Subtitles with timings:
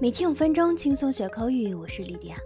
[0.00, 2.36] 每天五分钟轻松学口语，我是莉迪亚。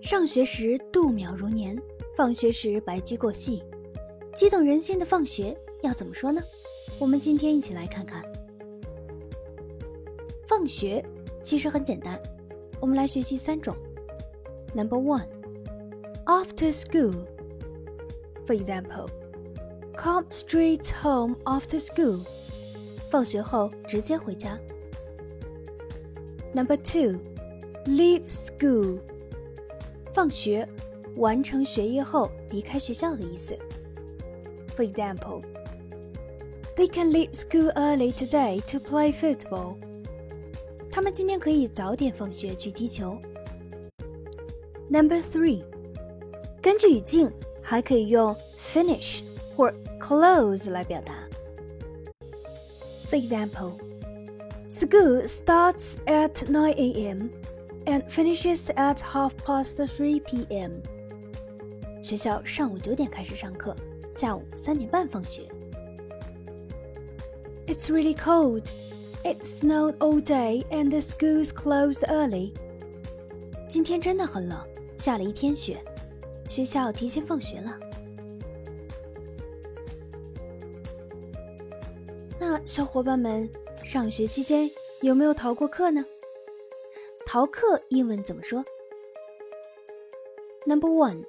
[0.00, 1.76] 上学时度秒如年，
[2.16, 3.64] 放学时白驹过隙，
[4.32, 6.40] 激动人心的放学要怎么说呢？
[7.00, 8.22] 我们今天一起来看看。
[10.46, 11.04] 放学
[11.42, 12.18] 其实很简单，
[12.80, 13.74] 我们来学习三种。
[14.72, 15.26] Number one,
[16.26, 17.26] after school.
[18.46, 19.08] For example,
[19.96, 22.20] come straight home after school.
[23.10, 24.56] 放学后直接回家。
[26.57, 27.19] Number two,
[27.85, 28.99] leave school.
[30.13, 30.67] 放学，
[31.15, 33.57] 完成学业后离开学校的意思。
[34.75, 35.43] For example,
[36.75, 39.75] they can leave school early today to play football.
[40.91, 43.17] 他们今天可以早点放学去踢球。
[44.89, 45.63] Number three，
[46.61, 49.21] 根据语境还可以用 finish
[49.55, 51.15] 或 close 来表达。
[53.09, 53.73] For example,
[54.67, 57.29] school starts at 9 a.m.
[57.85, 60.81] and finishes at half past 3 p.m.
[62.01, 63.75] 学校上午九点开始上课，
[64.11, 65.43] 下午三点半放学。
[67.67, 68.69] It's really cold.
[69.23, 72.53] It snowed all day and the schools closed early.
[73.69, 74.59] 今天真的很冷，
[74.97, 75.81] 下了一天雪，
[76.49, 77.79] 学校提前放学了。
[82.37, 83.49] 那小伙伴们，
[83.88, 86.04] 上学期间有没有逃过课呢？
[87.24, 88.62] 逃课英文怎么说
[90.66, 91.24] ？Number one,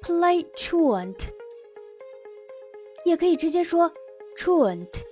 [0.00, 1.30] play truant，
[3.04, 3.92] 也可以直接说
[4.36, 5.02] truant，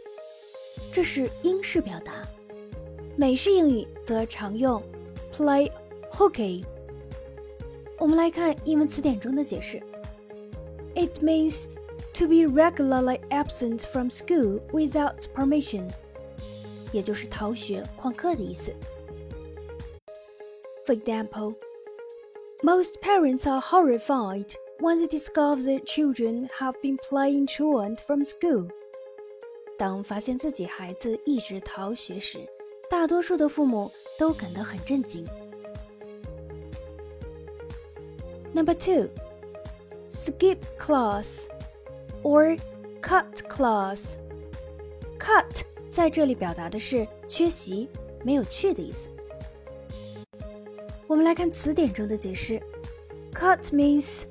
[0.92, 2.24] 这是英式表达。
[3.16, 4.80] 美式英语则常用
[5.34, 5.68] play
[6.08, 6.64] hooky。
[7.98, 9.82] 我们来看英文词典中的解释
[10.94, 11.64] ：It means
[12.17, 15.89] to be regularly absent from school without permission，
[16.91, 18.73] 也就是逃学、旷课的意思。
[20.85, 21.55] For example,
[22.61, 28.69] most parents are horrified when they discover their children have been playing truant from school.
[29.77, 32.39] 当发现自己孩子一直逃学时，
[32.89, 35.25] 大多数的父母都感到很震惊。
[38.53, 39.09] Number two,
[40.11, 41.47] skip class
[42.22, 42.58] or
[43.00, 44.16] cut class。
[45.18, 47.88] cut 在这里表达的是缺席、
[48.24, 49.10] 没有去的意思。
[51.06, 52.60] 我们来看词典中的解释
[53.32, 54.24] ：cut means